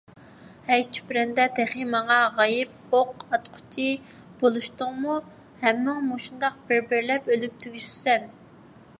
ھەي 0.67 0.83
چۈپرەندە، 0.95 1.43
تېخى 1.57 1.83
ماڭا 1.95 2.15
غايىب 2.37 2.95
ئوق 2.99 3.25
ئاتقۇچى 3.37 3.85
بولۇشتۇڭمۇ، 4.39 5.17
ھەممىڭ 5.65 5.99
مۇشۇنداق 6.07 6.57
بىر- 6.71 6.81
بىرلەپ 6.95 7.29
ئۆلۈپ 7.35 7.61
تۈگىشىسەن! 7.67 8.27